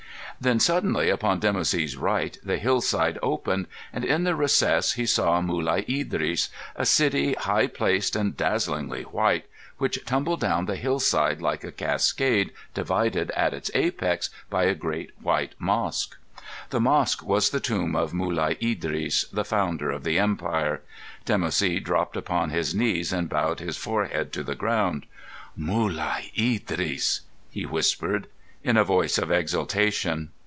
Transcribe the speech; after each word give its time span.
Then 0.39 0.59
suddenly 0.59 1.11
upon 1.11 1.39
Dimoussi's 1.39 1.95
right 1.95 2.35
the 2.43 2.57
hillside 2.57 3.19
opened, 3.21 3.67
and 3.93 4.03
in 4.03 4.23
the 4.23 4.33
recess 4.33 4.93
he 4.93 5.05
saw 5.05 5.39
Mulai 5.39 5.85
Idris, 5.87 6.49
a 6.75 6.83
city 6.83 7.33
high 7.33 7.67
placed 7.67 8.15
and 8.15 8.35
dazzlingly 8.35 9.03
white, 9.03 9.45
which 9.77 10.03
tumbled 10.03 10.39
down 10.39 10.65
the 10.65 10.77
hillside 10.77 11.43
like 11.43 11.63
a 11.63 11.71
cascade 11.71 12.53
divided 12.73 13.29
at 13.35 13.53
its 13.53 13.69
apex 13.75 14.31
by 14.49 14.63
a 14.63 14.73
great 14.73 15.11
white 15.21 15.53
mosque. 15.59 16.17
The 16.71 16.81
mosque 16.81 17.23
was 17.23 17.51
the 17.51 17.59
tomb 17.59 17.95
of 17.95 18.11
Mulai 18.11 18.57
Idris, 18.59 19.25
the 19.31 19.45
founder 19.45 19.91
of 19.91 20.03
the 20.03 20.17
empire. 20.17 20.81
Dimoussi 21.23 21.79
dropped 21.83 22.17
upon 22.17 22.49
his 22.49 22.73
knees 22.73 23.13
and 23.13 23.29
bowed 23.29 23.59
his 23.59 23.77
forehead 23.77 24.33
to 24.33 24.41
the 24.43 24.55
ground. 24.55 25.05
"Mulai 25.55 26.31
Idris," 26.35 27.21
he 27.51 27.63
whispered, 27.67 28.25
in 28.63 28.77
a 28.77 28.83
voice 28.83 29.17
of 29.17 29.31
exaltation. 29.31 30.29